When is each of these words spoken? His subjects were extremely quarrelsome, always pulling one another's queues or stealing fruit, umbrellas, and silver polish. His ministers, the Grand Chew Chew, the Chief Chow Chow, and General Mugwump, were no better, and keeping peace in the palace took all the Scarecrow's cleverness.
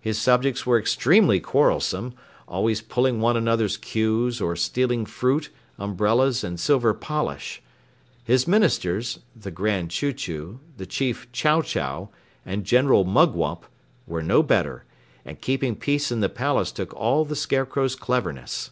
His 0.00 0.16
subjects 0.16 0.64
were 0.64 0.78
extremely 0.78 1.40
quarrelsome, 1.40 2.14
always 2.48 2.80
pulling 2.80 3.20
one 3.20 3.36
another's 3.36 3.76
queues 3.76 4.40
or 4.40 4.56
stealing 4.56 5.04
fruit, 5.04 5.50
umbrellas, 5.76 6.42
and 6.42 6.58
silver 6.58 6.94
polish. 6.94 7.60
His 8.24 8.48
ministers, 8.48 9.18
the 9.36 9.50
Grand 9.50 9.90
Chew 9.90 10.14
Chew, 10.14 10.60
the 10.78 10.86
Chief 10.86 11.30
Chow 11.32 11.60
Chow, 11.60 12.08
and 12.46 12.64
General 12.64 13.04
Mugwump, 13.04 13.66
were 14.06 14.22
no 14.22 14.42
better, 14.42 14.86
and 15.22 15.38
keeping 15.38 15.76
peace 15.76 16.10
in 16.10 16.20
the 16.20 16.30
palace 16.30 16.72
took 16.72 16.94
all 16.94 17.26
the 17.26 17.36
Scarecrow's 17.36 17.94
cleverness. 17.94 18.70